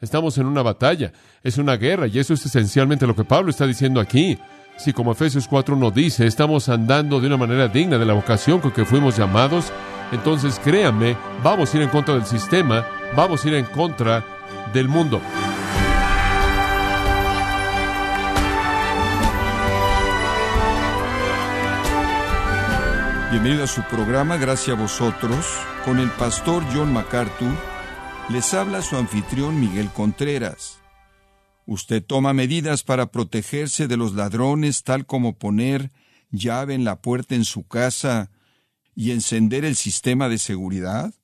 [0.00, 1.12] Estamos en una batalla,
[1.42, 4.38] es una guerra, y eso es esencialmente lo que Pablo está diciendo aquí.
[4.76, 8.70] Si como Efesios 4.1 dice, estamos andando de una manera digna de la vocación con
[8.70, 9.72] que fuimos llamados,
[10.12, 14.24] entonces créanme, vamos a ir en contra del sistema, vamos a ir en contra
[14.72, 15.20] del mundo.
[23.32, 25.44] Bienvenido a su programa Gracias a vosotros
[25.84, 27.77] con el pastor John MacArthur.
[28.30, 30.80] Les habla su anfitrión Miguel Contreras.
[31.64, 35.90] Usted toma medidas para protegerse de los ladrones tal como poner
[36.30, 38.30] llave en la puerta en su casa
[38.94, 41.14] y encender el sistema de seguridad.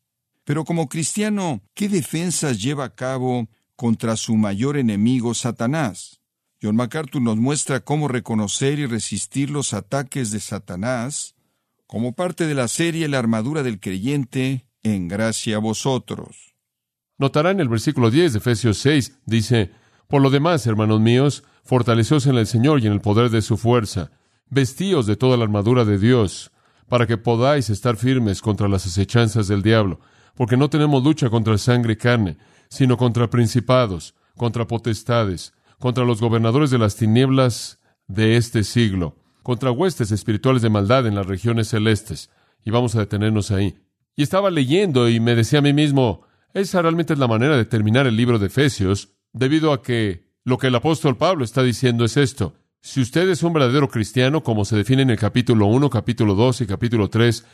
[0.45, 6.23] Pero como cristiano, ¿qué defensas lleva a cabo contra su mayor enemigo, Satanás?
[6.63, 11.35] John MacArthur nos muestra cómo reconocer y resistir los ataques de Satanás
[11.87, 16.54] como parte de la serie La armadura del creyente, en gracia a vosotros.
[17.19, 19.71] Notará en el versículo 10 de Efesios 6, dice,
[20.09, 23.57] Por lo demás, hermanos míos, fortaleceos en el Señor y en el poder de su
[23.57, 24.11] fuerza,
[24.51, 26.51] vestíos de toda la armadura de Dios,
[26.89, 30.01] para que podáis estar firmes contra las acechanzas del diablo,
[30.35, 32.37] porque no tenemos lucha contra sangre y carne,
[32.69, 39.71] sino contra principados, contra potestades, contra los gobernadores de las tinieblas de este siglo contra
[39.71, 42.31] huestes espirituales de maldad en las regiones celestes.
[42.65, 43.77] Y vamos a detenernos ahí.
[44.17, 46.23] Y estaba leyendo y me decía a mí mismo,
[46.55, 50.57] esa realmente es la manera de terminar el libro de Efesios, debido a que lo
[50.57, 52.55] que el apóstol Pablo está diciendo es esto.
[52.81, 56.61] Si usted es un verdadero cristiano, como se define en el capítulo 1, capítulo 2
[56.61, 57.45] y capítulo 3,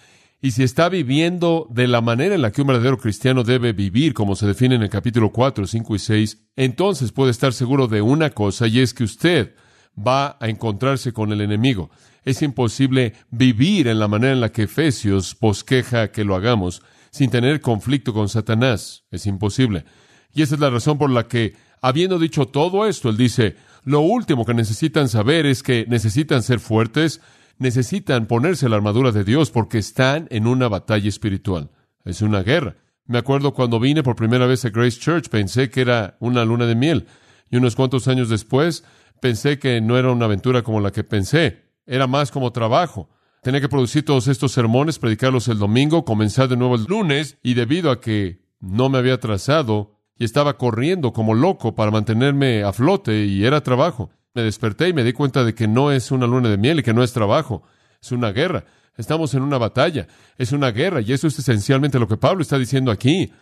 [0.42, 4.12] y si está viviendo de la manera en la que un verdadero cristiano debe vivir,
[4.12, 8.02] como se define en el capítulo 4, 5 y 6, entonces puede estar seguro de
[8.02, 9.54] una cosa, y es que usted
[9.96, 11.90] va a encontrarse con el enemigo.
[12.24, 17.30] Es imposible vivir en la manera en la que Efesios bosqueja que lo hagamos sin
[17.30, 19.04] tener conflicto con Satanás.
[19.10, 19.84] Es imposible.
[20.32, 24.00] Y esa es la razón por la que, habiendo dicho todo esto, él dice, lo
[24.00, 27.20] último que necesitan saber es que necesitan ser fuertes,
[27.58, 31.70] necesitan ponerse la armadura de Dios porque están en una batalla espiritual.
[32.04, 32.76] Es una guerra.
[33.06, 36.66] Me acuerdo cuando vine por primera vez a Grace Church, pensé que era una luna
[36.66, 37.06] de miel.
[37.50, 38.84] Y unos cuantos años después,
[39.20, 43.10] pensé que no era una aventura como la que pensé, era más como trabajo.
[43.42, 47.54] Tenía que producir todos estos sermones, predicarlos el domingo, comenzar de nuevo el lunes, y
[47.54, 52.74] debido a que no me había trazado y estaba corriendo como loco para mantenerme a
[52.74, 56.26] flote y era trabajo, me desperté y me di cuenta de que no es una
[56.26, 57.62] luna de miel y que no es trabajo,
[58.02, 58.64] es una guerra.
[58.98, 62.58] Estamos en una batalla, es una guerra, y eso es esencialmente lo que Pablo está
[62.58, 63.32] diciendo aquí.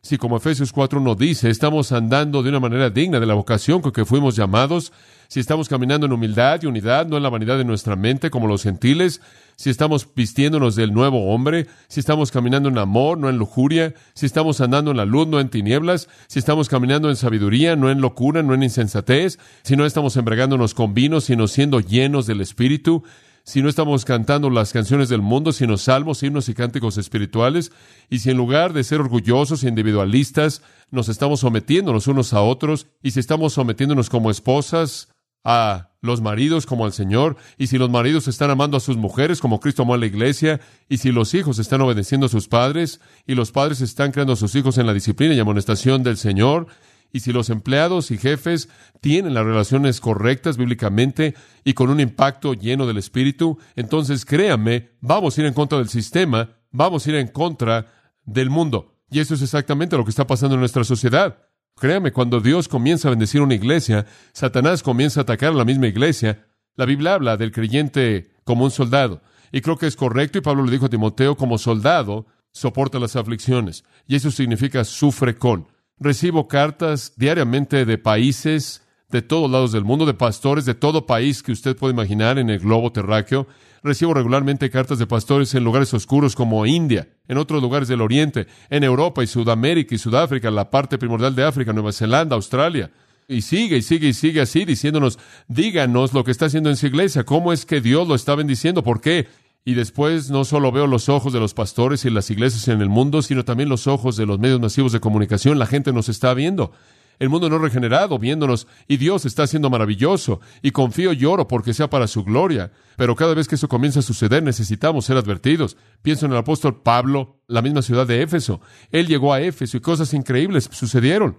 [0.00, 3.82] Si como Efesios 4 nos dice, estamos andando de una manera digna de la vocación
[3.82, 4.92] con que fuimos llamados,
[5.26, 8.46] si estamos caminando en humildad y unidad, no en la vanidad de nuestra mente como
[8.46, 9.20] los gentiles,
[9.56, 14.24] si estamos vistiéndonos del nuevo hombre, si estamos caminando en amor, no en lujuria, si
[14.24, 18.00] estamos andando en la luz, no en tinieblas, si estamos caminando en sabiduría, no en
[18.00, 23.02] locura, no en insensatez, si no estamos embregándonos con vino, sino siendo llenos del Espíritu,
[23.48, 27.72] si no estamos cantando las canciones del mundo, sino salmos, himnos y cánticos espirituales,
[28.10, 30.60] y si en lugar de ser orgullosos e individualistas,
[30.90, 35.08] nos estamos sometiendo los unos a otros, y si estamos sometiéndonos como esposas
[35.44, 39.40] a los maridos como al Señor, y si los maridos están amando a sus mujeres
[39.40, 43.00] como Cristo amó a la iglesia, y si los hijos están obedeciendo a sus padres,
[43.26, 46.66] y los padres están creando a sus hijos en la disciplina y amonestación del Señor,
[47.12, 48.68] y si los empleados y jefes
[49.00, 55.36] tienen las relaciones correctas bíblicamente y con un impacto lleno del Espíritu, entonces créanme, vamos
[55.36, 57.86] a ir en contra del sistema, vamos a ir en contra
[58.24, 58.94] del mundo.
[59.10, 61.38] Y eso es exactamente lo que está pasando en nuestra sociedad.
[61.76, 65.86] Créame, cuando Dios comienza a bendecir una iglesia, Satanás comienza a atacar a la misma
[65.86, 66.46] iglesia.
[66.76, 69.22] La Biblia habla del creyente como un soldado.
[69.52, 73.16] Y creo que es correcto, y Pablo le dijo a Timoteo, como soldado, soporta las
[73.16, 73.84] aflicciones.
[74.06, 75.68] Y eso significa sufre con.
[76.00, 81.42] Recibo cartas diariamente de países de todos lados del mundo, de pastores de todo país
[81.42, 83.46] que usted puede imaginar en el globo terráqueo.
[83.82, 88.46] Recibo regularmente cartas de pastores en lugares oscuros como India, en otros lugares del Oriente,
[88.70, 92.90] en Europa y Sudamérica y Sudáfrica, la parte primordial de África, Nueva Zelanda, Australia.
[93.26, 95.18] Y sigue y sigue y sigue así diciéndonos,
[95.48, 98.82] díganos lo que está haciendo en su iglesia, cómo es que Dios lo está bendiciendo,
[98.82, 99.26] por qué.
[99.68, 102.88] Y después no solo veo los ojos de los pastores y las iglesias en el
[102.88, 105.58] mundo, sino también los ojos de los medios masivos de comunicación.
[105.58, 106.72] La gente nos está viendo
[107.18, 111.74] el mundo no regenerado viéndonos y Dios está siendo maravilloso y confío y oro porque
[111.74, 112.72] sea para su gloria.
[112.96, 115.76] Pero cada vez que eso comienza a suceder necesitamos ser advertidos.
[116.02, 118.60] Pienso en el apóstol Pablo, la misma ciudad de Éfeso.
[118.90, 121.38] Él llegó a Éfeso y cosas increíbles sucedieron.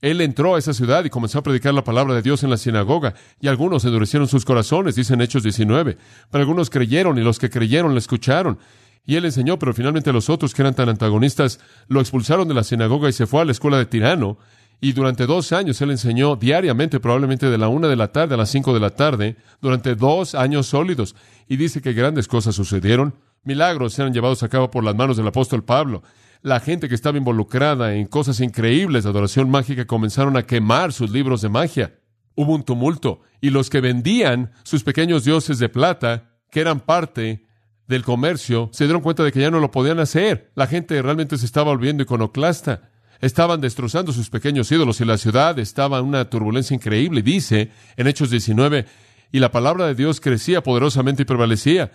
[0.00, 2.56] Él entró a esa ciudad y comenzó a predicar la palabra de Dios en la
[2.56, 5.98] sinagoga, y algunos endurecieron sus corazones, dicen Hechos 19,
[6.30, 8.58] pero algunos creyeron y los que creyeron le escucharon.
[9.04, 12.64] Y él enseñó, pero finalmente los otros que eran tan antagonistas lo expulsaron de la
[12.64, 14.38] sinagoga y se fue a la escuela de tirano,
[14.82, 18.38] Y durante dos años él enseñó diariamente, probablemente de la una de la tarde a
[18.38, 21.14] las cinco de la tarde, durante dos años sólidos.
[21.48, 23.14] Y dice que grandes cosas sucedieron.
[23.44, 26.02] Milagros eran llevados a cabo por las manos del apóstol Pablo.
[26.42, 31.10] La gente que estaba involucrada en cosas increíbles de adoración mágica comenzaron a quemar sus
[31.10, 31.98] libros de magia.
[32.34, 33.20] Hubo un tumulto.
[33.42, 37.44] Y los que vendían sus pequeños dioses de plata, que eran parte
[37.86, 40.50] del comercio, se dieron cuenta de que ya no lo podían hacer.
[40.54, 42.88] La gente realmente se estaba volviendo iconoclasta.
[43.20, 47.20] Estaban destrozando sus pequeños ídolos y la ciudad estaba en una turbulencia increíble.
[47.20, 48.86] Dice en Hechos 19,
[49.30, 51.92] y la palabra de Dios crecía poderosamente y prevalecía.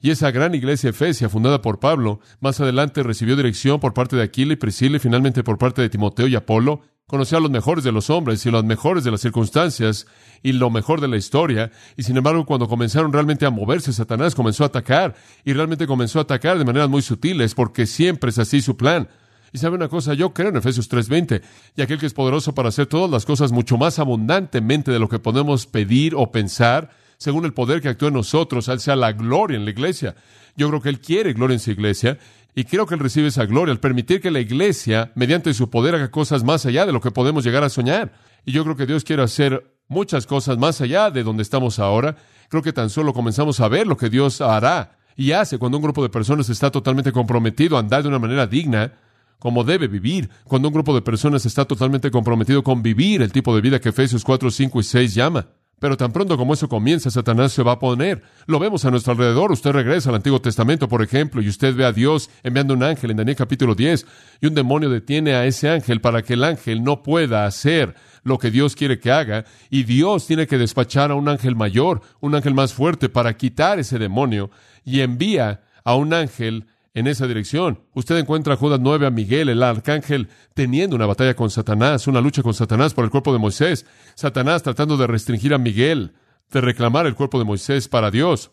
[0.00, 4.22] Y esa gran iglesia Efesia, fundada por Pablo, más adelante recibió dirección por parte de
[4.22, 6.82] Aquila y Priscila y finalmente por parte de Timoteo y Apolo.
[7.06, 10.06] Conoció a los mejores de los hombres y los mejores de las circunstancias
[10.42, 11.72] y lo mejor de la historia.
[11.96, 16.18] Y sin embargo, cuando comenzaron realmente a moverse, Satanás comenzó a atacar y realmente comenzó
[16.18, 19.08] a atacar de maneras muy sutiles porque siempre es así su plan.
[19.52, 21.42] Y sabe una cosa, yo creo en Efesios 3:20,
[21.76, 25.08] y aquel que es poderoso para hacer todas las cosas mucho más abundantemente de lo
[25.08, 29.12] que podemos pedir o pensar, según el poder que actúa en nosotros, Él sea la
[29.12, 30.14] gloria en la iglesia.
[30.56, 32.18] Yo creo que Él quiere gloria en su iglesia,
[32.54, 35.94] y creo que Él recibe esa gloria al permitir que la iglesia, mediante su poder,
[35.94, 38.12] haga cosas más allá de lo que podemos llegar a soñar.
[38.44, 42.16] Y yo creo que Dios quiere hacer muchas cosas más allá de donde estamos ahora.
[42.48, 45.82] Creo que tan solo comenzamos a ver lo que Dios hará y hace cuando un
[45.82, 48.92] grupo de personas está totalmente comprometido a andar de una manera digna
[49.40, 53.54] como debe vivir, cuando un grupo de personas está totalmente comprometido con vivir el tipo
[53.54, 55.46] de vida que Efesios 4, 5 y 6 llama.
[55.78, 58.22] Pero tan pronto como eso comienza, Satanás se va a poner.
[58.46, 59.52] Lo vemos a nuestro alrededor.
[59.52, 63.12] Usted regresa al Antiguo Testamento, por ejemplo, y usted ve a Dios enviando un ángel
[63.12, 64.06] en Daniel capítulo 10,
[64.40, 67.94] y un demonio detiene a ese ángel para que el ángel no pueda hacer
[68.24, 72.02] lo que Dios quiere que haga, y Dios tiene que despachar a un ángel mayor,
[72.20, 74.50] un ángel más fuerte, para quitar ese demonio,
[74.84, 76.66] y envía a un ángel
[76.98, 77.80] en esa dirección.
[77.94, 82.20] Usted encuentra a Judas 9 a Miguel, el arcángel, teniendo una batalla con Satanás, una
[82.20, 83.86] lucha con Satanás por el cuerpo de Moisés.
[84.16, 86.14] Satanás tratando de restringir a Miguel,
[86.50, 88.50] de reclamar el cuerpo de Moisés para Dios.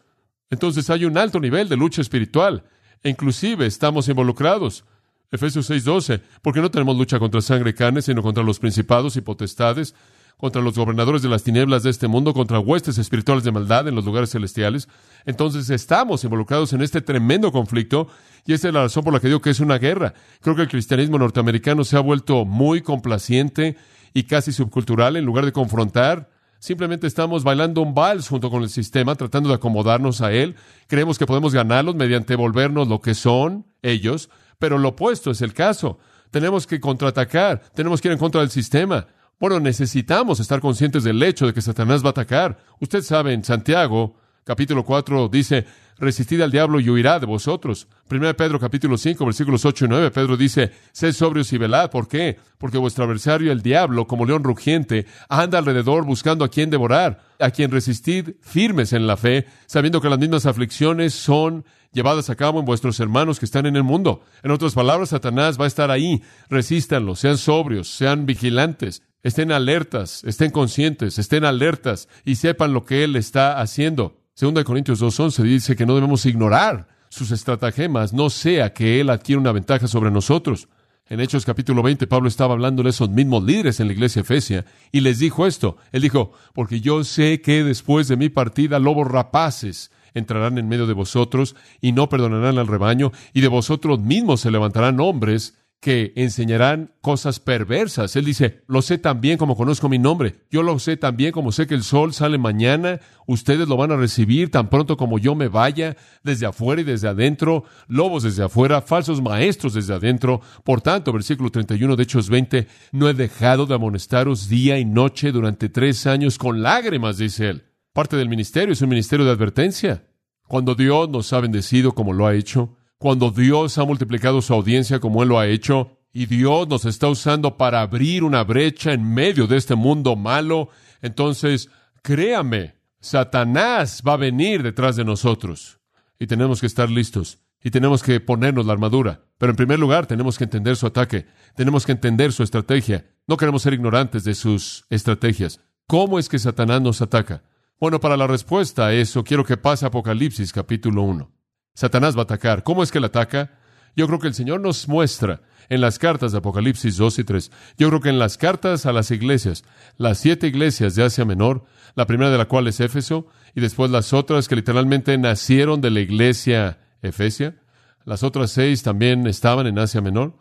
[0.51, 2.63] Entonces hay un alto nivel de lucha espiritual.
[3.01, 4.85] E inclusive estamos involucrados.
[5.31, 9.21] Efesios 6:12, porque no tenemos lucha contra sangre y carne, sino contra los principados y
[9.21, 9.95] potestades,
[10.37, 13.95] contra los gobernadores de las tinieblas de este mundo, contra huestes espirituales de maldad en
[13.95, 14.87] los lugares celestiales.
[15.25, 18.07] Entonces estamos involucrados en este tremendo conflicto
[18.45, 20.13] y esa es la razón por la que digo que es una guerra.
[20.41, 23.77] Creo que el cristianismo norteamericano se ha vuelto muy complaciente
[24.13, 26.29] y casi subcultural en lugar de confrontar.
[26.59, 30.55] Simplemente estamos bailando un vals junto con el sistema, tratando de acomodarnos a él.
[30.87, 35.53] Creemos que podemos ganarlos mediante volvernos lo que son ellos, pero lo opuesto es el
[35.53, 35.99] caso.
[36.31, 39.07] Tenemos que contraatacar, tenemos que ir en contra del sistema.
[39.37, 42.57] Bueno, necesitamos estar conscientes del hecho de que Satanás va a atacar.
[42.79, 44.15] Usted sabe, en Santiago,
[44.45, 45.65] capítulo 4, dice,
[45.97, 47.89] resistid al diablo y huirá de vosotros.
[48.09, 51.91] 1 Pedro capítulo 5, versículos 8 y 9, Pedro dice, sed sobrios y velad.
[51.91, 52.37] ¿Por qué?
[52.57, 57.51] Porque vuestro adversario, el diablo, como león rugiente, anda alrededor buscando a quien devorar, a
[57.51, 62.59] quien resistid firmes en la fe, sabiendo que las mismas aflicciones son llevadas a cabo
[62.59, 64.21] en vuestros hermanos que están en el mundo.
[64.43, 66.21] En otras palabras, Satanás va a estar ahí.
[66.49, 73.03] Resístanlo, sean sobrios, sean vigilantes, estén alertas, estén conscientes, estén alertas y sepan lo que
[73.03, 74.21] Él está haciendo.
[74.35, 79.09] Segunda de Corintios 2.11 dice que no debemos ignorar sus estratagemas, no sea que Él
[79.09, 80.67] adquiera una ventaja sobre nosotros.
[81.09, 84.63] En Hechos capítulo 20, Pablo estaba hablando de esos mismos líderes en la iglesia Efesia
[84.91, 85.77] y les dijo esto.
[85.91, 90.85] Él dijo, porque yo sé que después de mi partida lobos rapaces entrarán en medio
[90.85, 95.55] de vosotros y no perdonarán al rebaño y de vosotros mismos se levantarán hombres
[95.85, 98.15] que enseñarán cosas perversas.
[98.15, 100.33] Él dice, lo sé tan bien como conozco mi nombre.
[100.49, 103.01] Yo lo sé tan bien como sé que el sol sale mañana.
[103.27, 107.07] Ustedes lo van a recibir tan pronto como yo me vaya, desde afuera y desde
[107.07, 110.41] adentro, lobos desde afuera, falsos maestros desde adentro.
[110.63, 115.31] Por tanto, versículo 31 de Hechos 20, no he dejado de amonestaros día y noche
[115.31, 117.63] durante tres años con lágrimas, dice él.
[117.93, 120.03] Parte del ministerio es un ministerio de advertencia.
[120.47, 122.75] Cuando Dios nos ha bendecido como lo ha hecho,
[123.05, 127.07] cuando Dios ha multiplicado su audiencia como Él lo ha hecho, y Dios nos está
[127.07, 130.69] usando para abrir una brecha en medio de este mundo malo,
[131.03, 131.69] entonces
[132.01, 135.79] créame, Satanás va a venir detrás de nosotros.
[136.17, 137.37] Y tenemos que estar listos.
[137.63, 139.25] Y tenemos que ponernos la armadura.
[139.37, 141.27] Pero en primer lugar, tenemos que entender su ataque.
[141.55, 143.05] Tenemos que entender su estrategia.
[143.27, 145.61] No queremos ser ignorantes de sus estrategias.
[145.85, 147.43] ¿Cómo es que Satanás nos ataca?
[147.79, 151.34] Bueno, para la respuesta a eso, quiero que pase Apocalipsis capítulo 1.
[151.75, 152.63] Satanás va a atacar.
[152.63, 153.51] ¿Cómo es que él ataca?
[153.95, 157.51] Yo creo que el Señor nos muestra en las cartas de Apocalipsis 2 y 3.
[157.77, 159.63] Yo creo que en las cartas a las iglesias,
[159.97, 161.65] las siete iglesias de Asia Menor,
[161.95, 165.91] la primera de la cual es Éfeso, y después las otras que literalmente nacieron de
[165.91, 167.55] la iglesia Efesia,
[168.03, 170.33] las otras seis también estaban en Asia Menor.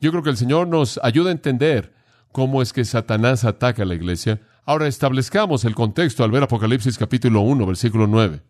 [0.00, 1.94] Yo creo que el Señor nos ayuda a entender
[2.32, 4.40] cómo es que Satanás ataca a la iglesia.
[4.64, 8.42] Ahora establezcamos el contexto al ver Apocalipsis capítulo 1, versículo 9.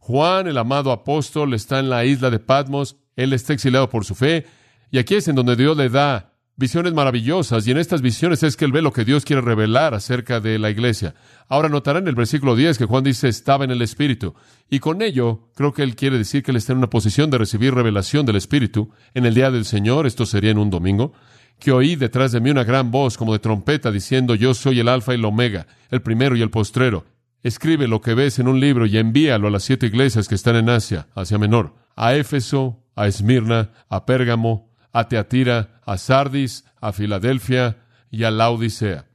[0.00, 4.14] Juan, el amado apóstol, está en la isla de Patmos, él está exiliado por su
[4.14, 4.46] fe,
[4.90, 8.56] y aquí es en donde Dios le da visiones maravillosas, y en estas visiones es
[8.56, 11.14] que él ve lo que Dios quiere revelar acerca de la iglesia.
[11.48, 14.34] Ahora notarán en el versículo 10 que Juan dice estaba en el Espíritu,
[14.70, 17.38] y con ello creo que él quiere decir que él está en una posición de
[17.38, 21.12] recibir revelación del Espíritu en el día del Señor, esto sería en un domingo,
[21.58, 24.88] que oí detrás de mí una gran voz como de trompeta diciendo yo soy el
[24.88, 27.04] alfa y el omega, el primero y el postrero.
[27.44, 30.56] Escribe lo que ves en un libro y envíalo a las siete iglesias que están
[30.56, 36.94] en Asia, Asia Menor, a Éfeso, a Esmirna, a Pérgamo, a Teatira, a Sardis, a
[36.94, 39.10] Filadelfia y a Laodicea.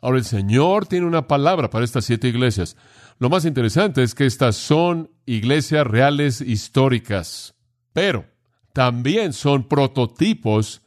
[0.00, 2.74] Ahora el Señor tiene una palabra para estas siete iglesias.
[3.18, 7.54] Lo más interesante es que estas son iglesias reales históricas,
[7.92, 8.24] pero
[8.72, 10.80] también son prototipos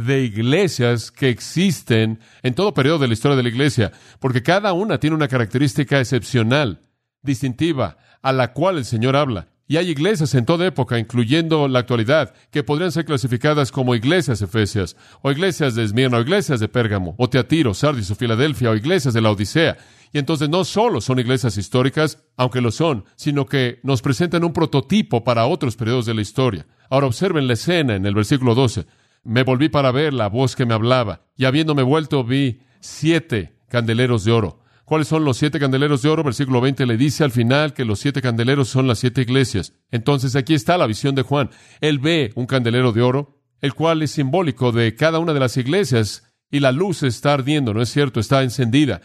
[0.00, 4.72] de iglesias que existen en todo periodo de la historia de la iglesia, porque cada
[4.72, 6.80] una tiene una característica excepcional,
[7.22, 9.48] distintiva, a la cual el Señor habla.
[9.66, 14.42] Y hay iglesias en toda época, incluyendo la actualidad, que podrían ser clasificadas como iglesias
[14.42, 18.74] efesias, o iglesias de Esmirna, o iglesias de Pérgamo, o Teatiro, Sardis, o Filadelfia, o
[18.74, 19.78] iglesias de la Odisea.
[20.12, 24.52] Y entonces no solo son iglesias históricas, aunque lo son, sino que nos presentan un
[24.52, 26.66] prototipo para otros periodos de la historia.
[26.90, 28.86] Ahora observen la escena en el versículo 12.
[29.24, 34.24] Me volví para ver la voz que me hablaba, y habiéndome vuelto vi siete candeleros
[34.24, 36.22] de oro ¿Cuáles son los siete candeleros de oro?
[36.22, 39.72] Versículo 20 le dice al final que los siete candeleros son las siete iglesias.
[39.90, 41.48] Entonces aquí está la visión de Juan.
[41.80, 45.56] Él ve un candelero de oro, el cual es simbólico de cada una de las
[45.56, 48.20] iglesias, y la luz está ardiendo, ¿no es cierto?
[48.20, 49.00] Está encendida.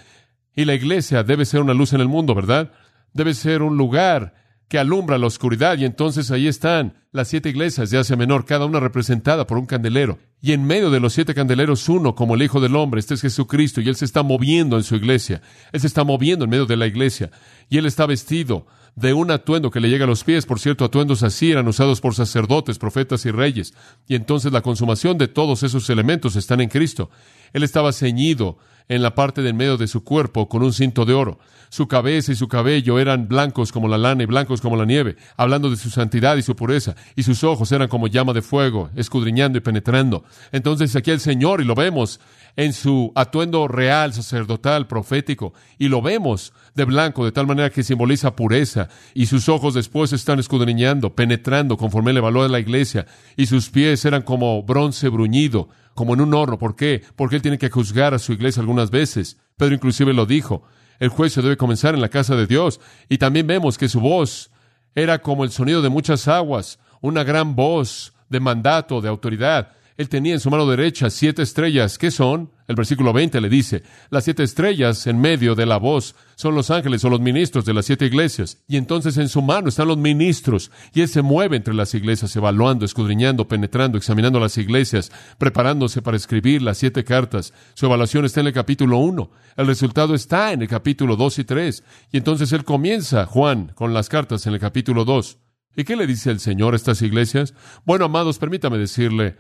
[0.54, 2.74] Y la iglesia debe ser una luz en el mundo, ¿verdad?
[3.14, 4.34] Debe ser un lugar
[4.70, 5.78] que alumbra la oscuridad.
[5.78, 9.66] Y entonces ahí están las siete iglesias de Asia Menor, cada una representada por un
[9.66, 10.20] candelero.
[10.42, 13.22] Y en medio de los siete candeleros, uno como el Hijo del Hombre, este es
[13.22, 15.42] Jesucristo, y Él se está moviendo en su iglesia.
[15.74, 17.32] Él se está moviendo en medio de la iglesia.
[17.68, 20.46] Y Él está vestido de un atuendo que le llega a los pies.
[20.46, 23.74] Por cierto, atuendos así eran usados por sacerdotes, profetas y reyes.
[24.08, 27.10] Y entonces la consumación de todos esos elementos están en Cristo.
[27.54, 31.14] Él estaba ceñido en la parte del medio de su cuerpo con un cinto de
[31.14, 31.40] oro.
[31.70, 35.18] Su cabeza y su cabello eran blancos como la lana y blancos como la nieve,
[35.38, 38.90] hablando de su santidad y su pureza, y sus ojos eran como llama de fuego,
[38.96, 40.24] escudriñando y penetrando.
[40.52, 42.20] Entonces aquí el Señor, y lo vemos
[42.56, 47.84] en su atuendo real, sacerdotal, profético, y lo vemos de blanco, de tal manera que
[47.84, 53.06] simboliza pureza, y sus ojos después están escudriñando, penetrando, conforme le valor de la iglesia,
[53.38, 55.70] y sus pies eran como bronce bruñido,
[56.00, 56.58] como en un horno.
[56.58, 57.04] ¿Por qué?
[57.18, 59.36] Porque él tiene que juzgar a su iglesia algunas veces.
[59.58, 60.64] Pedro inclusive lo dijo.
[60.98, 62.80] El juicio debe comenzar en la casa de Dios.
[63.10, 64.50] Y también vemos que su voz
[64.96, 69.74] era como el sonido de muchas aguas, una gran voz de mandato, de autoridad.
[70.00, 71.98] Él tenía en su mano derecha siete estrellas.
[71.98, 72.52] ¿Qué son?
[72.70, 76.72] El versículo 20 le dice, las siete estrellas en medio de la voz son los
[76.72, 78.64] ángeles o los ministros de las siete iglesias.
[78.66, 80.72] Y entonces en su mano están los ministros.
[80.94, 86.16] Y él se mueve entre las iglesias, evaluando, escudriñando, penetrando, examinando las iglesias, preparándose para
[86.16, 87.54] escribir las siete cartas.
[87.74, 89.30] Su evaluación está en el capítulo 1.
[89.58, 91.84] El resultado está en el capítulo 2 y 3.
[92.14, 95.40] Y entonces él comienza, Juan, con las cartas en el capítulo 2.
[95.76, 97.54] ¿Y qué le dice el Señor a estas iglesias?
[97.86, 99.36] Bueno, amados, permítame decirle,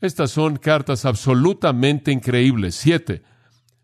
[0.00, 2.74] estas son cartas absolutamente increíbles.
[2.74, 3.22] Siete.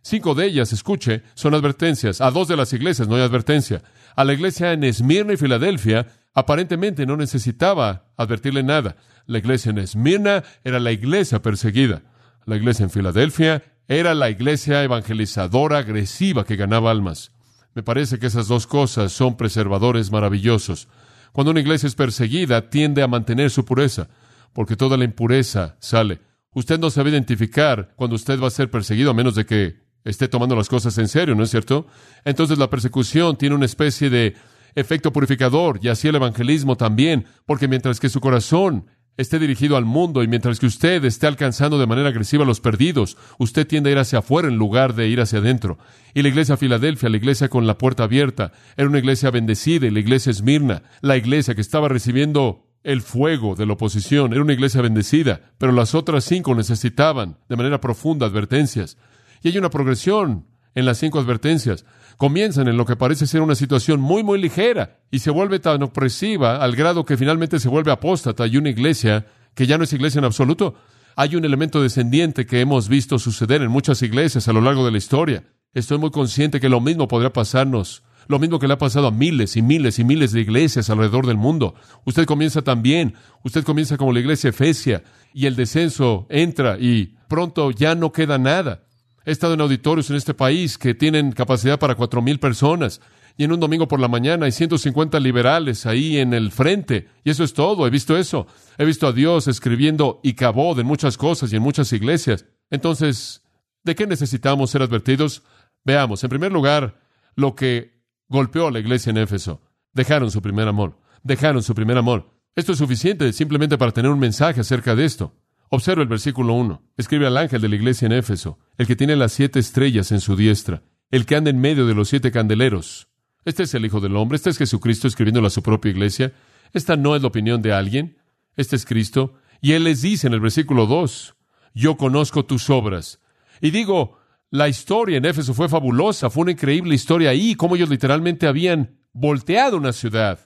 [0.02, 2.20] Cinco de ellas, escuche, son advertencias.
[2.20, 3.82] A dos de las iglesias no hay advertencia.
[4.16, 8.96] A la iglesia en Esmirna y Filadelfia, aparentemente no necesitaba advertirle nada.
[9.26, 12.02] La iglesia en Esmirna era la iglesia perseguida.
[12.46, 17.32] La iglesia en Filadelfia era la iglesia evangelizadora agresiva que ganaba almas.
[17.74, 20.88] Me parece que esas dos cosas son preservadores maravillosos.
[21.32, 24.08] Cuando una iglesia es perseguida, tiende a mantener su pureza
[24.52, 26.20] porque toda la impureza sale.
[26.52, 30.28] Usted no sabe identificar cuando usted va a ser perseguido a menos de que esté
[30.28, 31.86] tomando las cosas en serio, ¿no es cierto?
[32.24, 34.34] Entonces la persecución tiene una especie de
[34.74, 39.84] efecto purificador y así el evangelismo también, porque mientras que su corazón esté dirigido al
[39.84, 43.90] mundo y mientras que usted esté alcanzando de manera agresiva a los perdidos, usted tiende
[43.90, 45.78] a ir hacia afuera en lugar de ir hacia adentro.
[46.14, 49.90] Y la iglesia Filadelfia, la iglesia con la puerta abierta, era una iglesia bendecida y
[49.90, 54.32] la iglesia Esmirna, la iglesia que estaba recibiendo el fuego de la oposición.
[54.32, 58.96] Era una iglesia bendecida, pero las otras cinco necesitaban de manera profunda advertencias.
[59.42, 61.84] Y hay una progresión en las cinco advertencias.
[62.16, 65.82] Comienzan en lo que parece ser una situación muy, muy ligera y se vuelve tan
[65.82, 69.92] opresiva al grado que finalmente se vuelve apóstata y una iglesia que ya no es
[69.92, 70.74] iglesia en absoluto.
[71.16, 74.92] Hay un elemento descendiente que hemos visto suceder en muchas iglesias a lo largo de
[74.92, 75.44] la historia.
[75.72, 79.10] Estoy muy consciente que lo mismo podría pasarnos lo mismo que le ha pasado a
[79.10, 81.74] miles y miles y miles de iglesias alrededor del mundo.
[82.04, 85.02] Usted comienza también, usted comienza como la iglesia Efesia
[85.34, 88.84] y el descenso entra y pronto ya no queda nada.
[89.24, 93.00] He estado en auditorios en este país que tienen capacidad para cuatro mil personas.
[93.36, 97.08] Y en un domingo por la mañana hay 150 liberales ahí en el frente.
[97.24, 97.84] Y eso es todo.
[97.84, 98.46] He visto eso.
[98.78, 102.46] He visto a Dios escribiendo y cabod en muchas cosas y en muchas iglesias.
[102.70, 103.42] Entonces,
[103.82, 105.42] ¿de qué necesitamos ser advertidos?
[105.84, 107.00] Veamos, en primer lugar,
[107.34, 107.99] lo que
[108.30, 109.60] golpeó a la iglesia en Éfeso.
[109.92, 110.96] Dejaron su primer amor.
[111.22, 112.32] Dejaron su primer amor.
[112.56, 115.34] Esto es suficiente simplemente para tener un mensaje acerca de esto.
[115.68, 116.82] Observa el versículo 1.
[116.96, 120.20] Escribe al ángel de la iglesia en Éfeso, el que tiene las siete estrellas en
[120.20, 123.08] su diestra, el que anda en medio de los siete candeleros.
[123.44, 126.32] Este es el Hijo del Hombre, este es Jesucristo escribiéndolo a su propia iglesia.
[126.72, 128.18] Esta no es la opinión de alguien,
[128.56, 129.34] este es Cristo.
[129.60, 131.34] Y Él les dice en el versículo 2,
[131.74, 133.20] yo conozco tus obras.
[133.60, 134.19] Y digo,
[134.50, 138.98] la historia en Éfeso fue fabulosa, fue una increíble historia ahí, como ellos literalmente habían
[139.12, 140.40] volteado una ciudad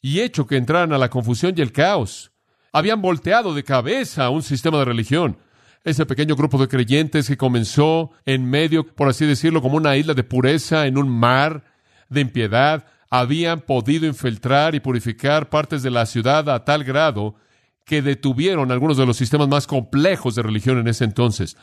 [0.00, 2.32] y hecho que entraran a la confusión y el caos.
[2.72, 5.38] Habían volteado de cabeza un sistema de religión.
[5.84, 10.14] Ese pequeño grupo de creyentes que comenzó en medio, por así decirlo, como una isla
[10.14, 11.64] de pureza en un mar
[12.08, 17.36] de impiedad, habían podido infiltrar y purificar partes de la ciudad a tal grado
[17.84, 21.56] que detuvieron algunos de los sistemas más complejos de religión en ese entonces.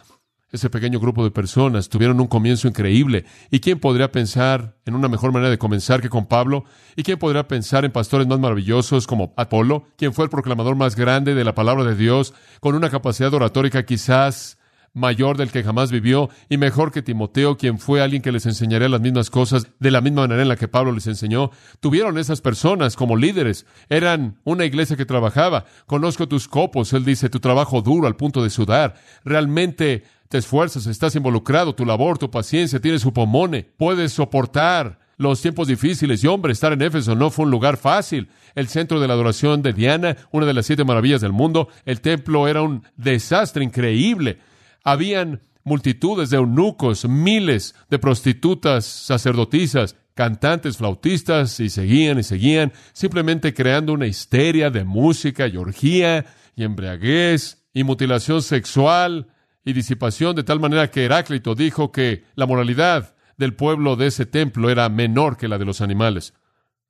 [0.52, 3.24] Ese pequeño grupo de personas tuvieron un comienzo increíble.
[3.52, 6.66] ¿Y quién podría pensar en una mejor manera de comenzar que con Pablo?
[6.98, 10.98] ¿Y quién podría pensar en pastores más maravillosos como Apolo, quien fue el proclamador más
[10.98, 14.58] grande de la palabra de Dios, con una capacidad oratórica quizás
[14.94, 18.90] mayor del que jamás vivió y mejor que Timoteo, quien fue alguien que les enseñaría
[18.90, 21.52] las mismas cosas de la misma manera en la que Pablo les enseñó.
[21.80, 23.66] Tuvieron esas personas como líderes.
[23.90, 25.66] Eran una iglesia que trabajaba.
[25.86, 26.92] Conozco tus copos.
[26.94, 28.96] Él dice, tu trabajo duro al punto de sudar.
[29.24, 35.42] Realmente te esfuerzas, estás involucrado, tu labor, tu paciencia, tienes su pomone, puedes soportar los
[35.42, 36.24] tiempos difíciles.
[36.24, 38.30] Y hombre, estar en Éfeso no fue un lugar fácil.
[38.56, 42.00] El centro de la adoración de Diana, una de las siete maravillas del mundo, el
[42.00, 44.40] templo era un desastre increíble.
[44.86, 53.54] Habían multitudes de eunucos, miles de prostitutas, sacerdotisas, cantantes, flautistas, y seguían y seguían, simplemente
[53.54, 56.26] creando una histeria de música y orgía
[56.56, 59.28] y embriaguez y mutilación sexual
[59.64, 64.26] y disipación, de tal manera que Heráclito dijo que la moralidad del pueblo de ese
[64.26, 66.34] templo era menor que la de los animales.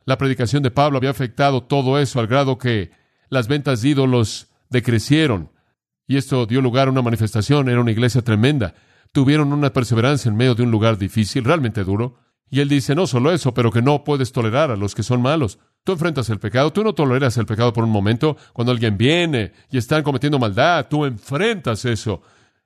[0.05, 2.91] La predicación de Pablo había afectado todo eso al grado que
[3.29, 5.51] las ventas de ídolos decrecieron
[6.11, 8.73] y esto dio lugar a una manifestación, era una iglesia tremenda.
[9.13, 12.17] Tuvieron una perseverancia en medio de un lugar difícil, realmente duro.
[12.49, 15.21] Y él dice, no solo eso, pero que no puedes tolerar a los que son
[15.21, 15.57] malos.
[15.85, 18.35] Tú enfrentas el pecado, tú no toleras el pecado por un momento.
[18.51, 22.21] Cuando alguien viene y están cometiendo maldad, tú enfrentas eso.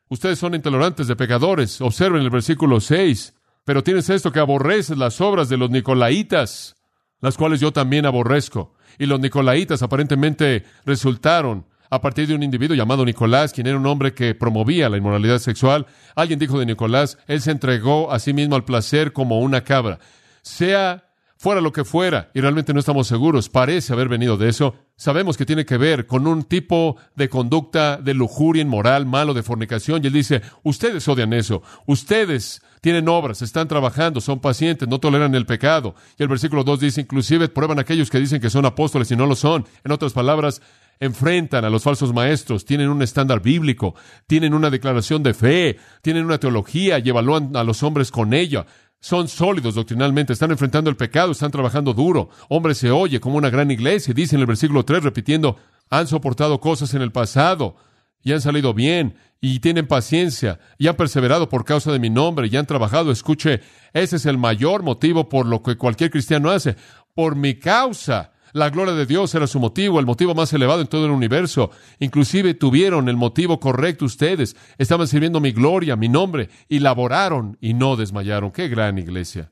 [0.09, 1.81] Ustedes son intolerantes de pecadores.
[1.81, 3.33] Observen el versículo 6.
[3.63, 6.75] Pero tienes esto que aborreces las obras de los nicolaitas,
[7.19, 8.75] las cuales yo también aborrezco.
[8.99, 13.85] Y los nicolaitas aparentemente resultaron a partir de un individuo llamado Nicolás, quien era un
[13.87, 15.87] hombre que promovía la inmoralidad sexual.
[16.15, 19.99] Alguien dijo de Nicolás, él se entregó a sí mismo al placer como una cabra.
[20.41, 21.04] Sea
[21.45, 25.37] fuera lo que fuera, y realmente no estamos seguros, parece haber venido de eso, sabemos
[25.37, 30.03] que tiene que ver con un tipo de conducta de lujuria inmoral, malo, de fornicación,
[30.03, 35.35] y él dice, ustedes odian eso, ustedes tienen obras, están trabajando, son pacientes, no toleran
[35.35, 35.93] el pecado.
[36.17, 39.27] Y el versículo 2 dice, inclusive prueban aquellos que dicen que son apóstoles y no
[39.27, 39.67] lo son.
[39.83, 40.63] En otras palabras,
[40.99, 43.95] enfrentan a los falsos maestros, tienen un estándar bíblico,
[44.27, 48.65] tienen una declaración de fe, tienen una teología y evalúan a los hombres con ella
[49.05, 52.29] son sólidos doctrinalmente, están enfrentando el pecado, están trabajando duro.
[52.49, 55.57] Hombre se oye como una gran iglesia, dice en el versículo 3 repitiendo,
[55.91, 57.75] han soportado cosas en el pasado
[58.23, 62.47] y han salido bien y tienen paciencia y han perseverado por causa de mi nombre
[62.51, 63.11] y han trabajado.
[63.11, 63.61] Escuche,
[63.93, 66.75] ese es el mayor motivo por lo que cualquier cristiano hace,
[67.13, 68.31] por mi causa.
[68.55, 71.71] La gloria de Dios era su motivo, el motivo más elevado en todo el universo.
[71.99, 74.55] Inclusive tuvieron el motivo correcto ustedes.
[74.77, 78.51] Estaban sirviendo mi gloria, mi nombre, y laboraron y no desmayaron.
[78.51, 79.51] Qué gran iglesia.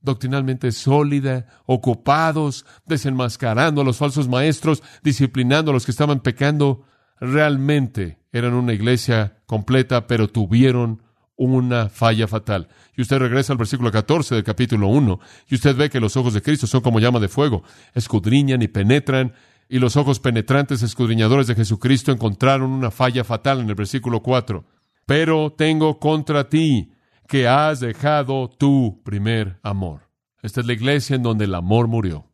[0.00, 6.84] Doctrinalmente sólida, ocupados, desenmascarando a los falsos maestros, disciplinando a los que estaban pecando.
[7.20, 11.02] Realmente eran una iglesia completa, pero tuvieron
[11.38, 12.68] una falla fatal.
[12.96, 16.34] Y usted regresa al versículo 14 del capítulo 1 y usted ve que los ojos
[16.34, 17.62] de Cristo son como llama de fuego,
[17.94, 19.32] escudriñan y penetran,
[19.68, 24.64] y los ojos penetrantes escudriñadores de Jesucristo encontraron una falla fatal en el versículo 4.
[25.06, 26.92] Pero tengo contra ti
[27.28, 30.08] que has dejado tu primer amor.
[30.42, 32.30] Esta es la iglesia en donde el amor murió.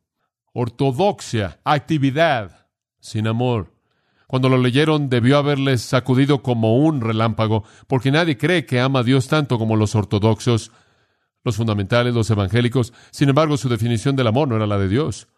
[0.53, 2.69] Ortodoxia, actividad
[3.01, 3.74] sin amor.
[4.27, 9.05] Cuando lo leyeron debió haberles sacudido como un relámpago, porque nadie cree que ama a
[9.05, 10.73] Dios tanto como los ortodoxos,
[11.45, 12.93] los fundamentales, los evangélicos.
[13.11, 15.29] Sin embargo, su definición del amor no era la de Dios.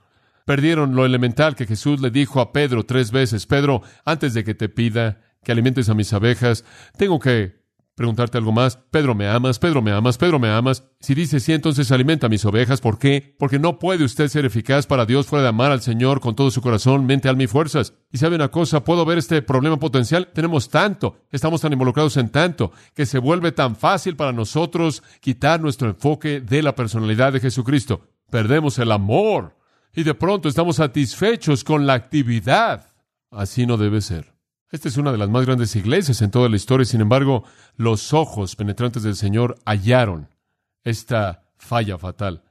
[0.44, 4.54] Perdieron lo elemental que Jesús le dijo a Pedro tres veces, Pedro, antes de que
[4.54, 6.64] te pida que alimentes a mis abejas,
[6.96, 7.65] tengo que
[7.96, 8.76] preguntarte algo más.
[8.90, 9.58] Pedro, ¿me amas?
[9.58, 10.18] Pedro, ¿me amas?
[10.18, 10.84] Pedro, ¿me amas?
[11.00, 12.80] Si dice sí, entonces alimenta mis ovejas.
[12.80, 13.34] ¿Por qué?
[13.38, 16.50] Porque no puede usted ser eficaz para Dios fuera de amar al Señor con todo
[16.50, 17.94] su corazón, mente, alma y fuerzas.
[18.12, 20.28] Y sabe una cosa, puedo ver este problema potencial.
[20.32, 25.60] Tenemos tanto, estamos tan involucrados en tanto, que se vuelve tan fácil para nosotros quitar
[25.60, 28.02] nuestro enfoque de la personalidad de Jesucristo.
[28.30, 29.56] Perdemos el amor
[29.94, 32.88] y de pronto estamos satisfechos con la actividad.
[33.30, 34.35] Así no debe ser.
[34.70, 36.84] Esta es una de las más grandes iglesias en toda la historia.
[36.84, 37.44] Sin embargo,
[37.76, 40.28] los ojos penetrantes del Señor hallaron
[40.82, 42.42] esta falla fatal.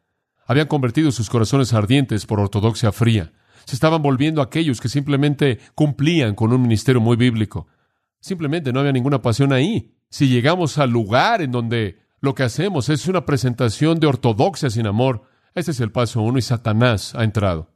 [0.47, 3.33] Habían convertido sus corazones ardientes por ortodoxia fría.
[3.65, 7.67] Se estaban volviendo aquellos que simplemente cumplían con un ministerio muy bíblico.
[8.21, 9.95] Simplemente no había ninguna pasión ahí.
[10.09, 14.87] Si llegamos al lugar en donde lo que hacemos es una presentación de ortodoxia sin
[14.87, 15.23] amor,
[15.53, 17.73] este es el paso uno y Satanás ha entrado.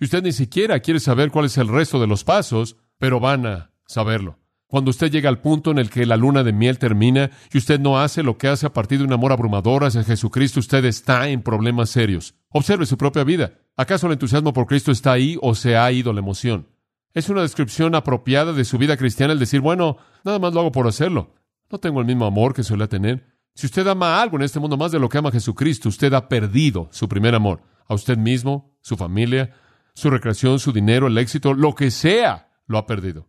[0.00, 3.46] Y usted ni siquiera quiere saber cuál es el resto de los pasos, pero van
[3.46, 4.38] a saberlo.
[4.68, 7.80] Cuando usted llega al punto en el que la luna de miel termina y usted
[7.80, 11.28] no hace lo que hace a partir de un amor abrumador hacia Jesucristo, usted está
[11.28, 12.36] en problemas serios.
[12.50, 13.54] Observe su propia vida.
[13.76, 16.68] ¿Acaso el entusiasmo por Cristo está ahí o se ha ido la emoción?
[17.12, 20.70] Es una descripción apropiada de su vida cristiana el decir, bueno, nada más lo hago
[20.70, 21.34] por hacerlo.
[21.72, 23.34] No tengo el mismo amor que solía tener.
[23.52, 26.28] Si usted ama algo en este mundo más de lo que ama Jesucristo, usted ha
[26.28, 27.62] perdido su primer amor.
[27.88, 29.56] A usted mismo, su familia,
[29.92, 33.28] su recreación, su dinero, el éxito, lo que sea lo ha perdido.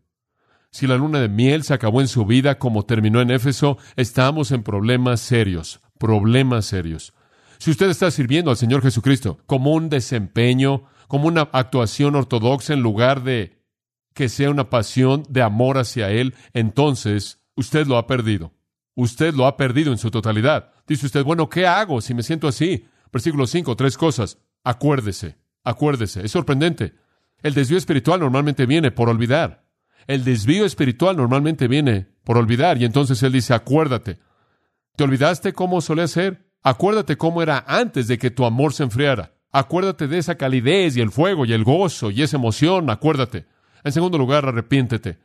[0.71, 4.51] Si la luna de miel se acabó en su vida como terminó en Éfeso, estamos
[4.51, 7.13] en problemas serios, problemas serios.
[7.59, 12.81] Si usted está sirviendo al Señor Jesucristo como un desempeño, como una actuación ortodoxa en
[12.81, 13.61] lugar de
[14.15, 18.51] que sea una pasión de amor hacia Él, entonces usted lo ha perdido.
[18.95, 20.71] Usted lo ha perdido en su totalidad.
[20.87, 22.87] Dice usted, bueno, ¿qué hago si me siento así?
[23.11, 24.39] Versículo 5, tres cosas.
[24.63, 26.25] Acuérdese, acuérdese.
[26.25, 26.93] Es sorprendente.
[27.43, 29.65] El desvío espiritual normalmente viene por olvidar.
[30.07, 32.81] El desvío espiritual normalmente viene por olvidar.
[32.81, 34.19] Y entonces él dice, acuérdate.
[34.95, 36.49] ¿Te olvidaste cómo solía ser?
[36.63, 39.33] Acuérdate cómo era antes de que tu amor se enfriara.
[39.51, 42.89] Acuérdate de esa calidez y el fuego y el gozo y esa emoción.
[42.89, 43.45] Acuérdate.
[43.83, 45.19] En segundo lugar, arrepiéntete.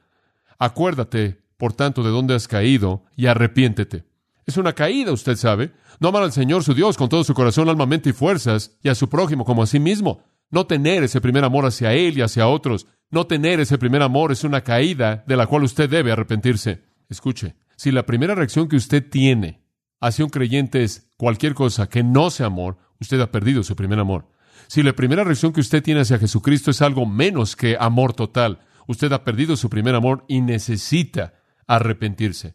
[0.58, 4.04] Acuérdate, por tanto, de dónde has caído y arrepiéntete.
[4.44, 5.72] Es una caída, usted sabe.
[6.00, 8.88] No amar al Señor su Dios con todo su corazón, alma, mente y fuerzas, y
[8.88, 10.24] a su prójimo como a sí mismo.
[10.50, 14.32] No tener ese primer amor hacia Él y hacia otros, no tener ese primer amor
[14.32, 16.84] es una caída de la cual usted debe arrepentirse.
[17.08, 19.62] Escuche, si la primera reacción que usted tiene
[20.00, 23.98] hacia un creyente es cualquier cosa que no sea amor, usted ha perdido su primer
[23.98, 24.30] amor.
[24.68, 28.60] Si la primera reacción que usted tiene hacia Jesucristo es algo menos que amor total,
[28.86, 31.34] usted ha perdido su primer amor y necesita
[31.66, 32.54] arrepentirse.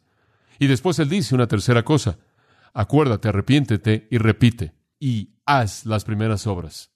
[0.59, 2.19] Y después él dice una tercera cosa.
[2.73, 4.73] Acuérdate, arrepiéntete y repite.
[4.99, 6.92] Y haz las primeras obras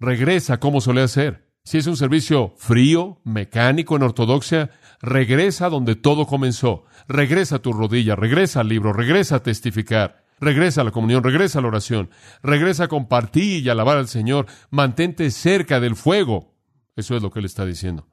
[0.00, 1.44] regresa como solía ser.
[1.66, 6.84] Si es un servicio frío, mecánico en ortodoxia, regresa donde todo comenzó.
[7.08, 11.60] Regresa a tu rodilla, regresa al libro, regresa a testificar, regresa a la comunión, regresa
[11.60, 12.10] a la oración,
[12.42, 14.46] regresa a compartir y alabar al Señor.
[14.70, 16.54] Mantente cerca del fuego.
[16.96, 18.08] Eso es lo que él está diciendo.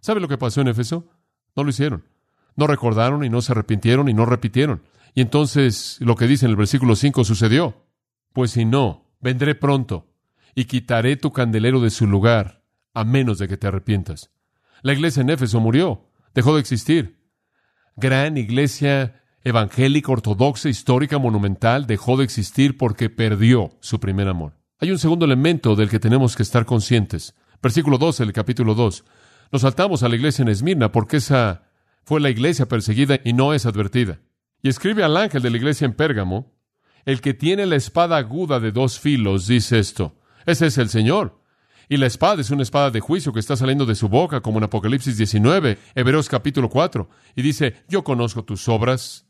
[0.00, 1.08] ¿Sabe lo que pasó en Éfeso?
[1.56, 2.04] No lo hicieron.
[2.54, 4.82] No recordaron y no se arrepintieron y no repitieron.
[5.14, 7.86] Y entonces lo que dice en el versículo 5 sucedió.
[8.34, 10.09] Pues si no, vendré pronto
[10.54, 14.30] y quitaré tu candelero de su lugar, a menos de que te arrepientas.
[14.82, 17.20] La iglesia en Éfeso murió, dejó de existir.
[17.96, 24.56] Gran iglesia evangélica, ortodoxa, histórica, monumental, dejó de existir porque perdió su primer amor.
[24.78, 27.34] Hay un segundo elemento del que tenemos que estar conscientes.
[27.62, 29.04] Versículo 12 del capítulo 2.
[29.52, 31.64] Nos saltamos a la iglesia en Esmirna porque esa
[32.04, 34.20] fue la iglesia perseguida y no es advertida.
[34.62, 36.54] Y escribe al ángel de la iglesia en Pérgamo,
[37.04, 40.16] el que tiene la espada aguda de dos filos, dice esto.
[40.46, 41.40] Ese es el Señor.
[41.88, 44.58] Y la espada es una espada de juicio que está saliendo de su boca, como
[44.58, 47.08] en Apocalipsis 19, Hebreos capítulo 4.
[47.34, 49.26] Y dice, yo conozco tus obras.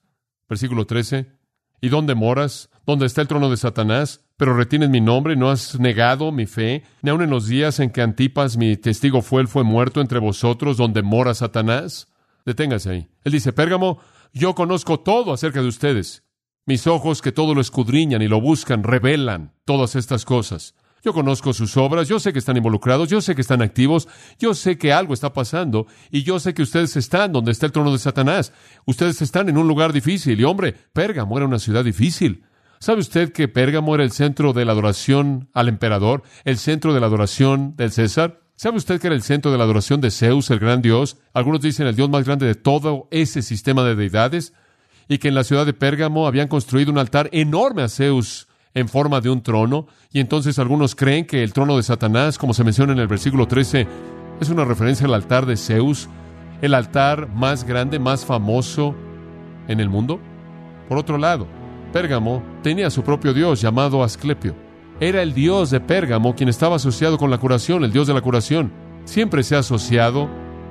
[0.48, 1.32] Versículo 13.
[1.80, 2.68] ¿Y dónde moras?
[2.84, 4.26] ¿Dónde está el trono de Satanás?
[4.36, 7.90] Pero retienes mi nombre, no has negado mi fe, ni aun en los días en
[7.90, 12.08] que Antipas, mi testigo fue, él fue muerto entre vosotros, donde mora Satanás.
[12.44, 13.08] Deténgase ahí.
[13.24, 14.00] Él dice, Pérgamo,
[14.34, 16.24] yo conozco todo acerca de ustedes.
[16.66, 20.74] Mis ojos que todo lo escudriñan y lo buscan, revelan todas estas cosas.
[21.02, 24.06] Yo conozco sus obras, yo sé que están involucrados, yo sé que están activos,
[24.38, 27.72] yo sé que algo está pasando y yo sé que ustedes están donde está el
[27.72, 28.52] trono de Satanás.
[28.84, 32.44] Ustedes están en un lugar difícil y hombre, Pérgamo era una ciudad difícil.
[32.80, 37.00] ¿Sabe usted que Pérgamo era el centro de la adoración al emperador, el centro de
[37.00, 38.40] la adoración del César?
[38.56, 41.16] ¿Sabe usted que era el centro de la adoración de Zeus, el gran dios?
[41.32, 44.52] Algunos dicen el dios más grande de todo ese sistema de deidades.
[45.08, 48.88] Y que en la ciudad de Pérgamo habían construido un altar enorme a Zeus, en
[48.88, 52.64] forma de un trono, y entonces algunos creen que el trono de Satanás, como se
[52.64, 53.86] menciona en el versículo 13,
[54.40, 56.08] es una referencia al altar de Zeus,
[56.62, 58.94] el altar más grande, más famoso
[59.68, 60.20] en el mundo.
[60.88, 61.46] Por otro lado,
[61.92, 64.54] Pérgamo tenía su propio dios llamado Asclepio.
[65.00, 68.20] Era el dios de Pérgamo quien estaba asociado con la curación, el dios de la
[68.20, 68.72] curación.
[69.04, 70.28] Siempre se ha asociado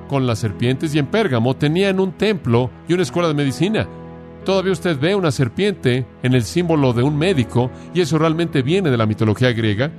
[0.08, 3.88] con las serpientes y en Pérgamo tenían un templo y una escuela de medicina.
[4.44, 8.90] Todavía usted ve una serpiente en el símbolo de un médico y eso realmente viene
[8.90, 9.90] de la mitología griega,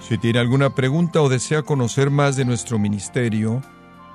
[0.00, 3.62] Si tiene alguna pregunta o desea conocer más de nuestro ministerio,